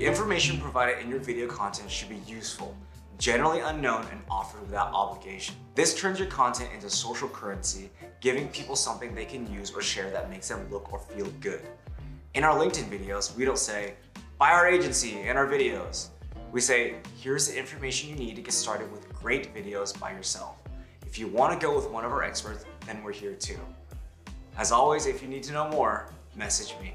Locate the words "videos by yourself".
19.54-20.62